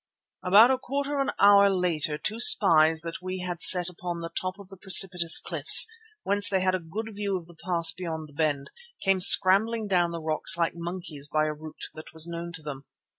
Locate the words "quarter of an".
0.79-1.33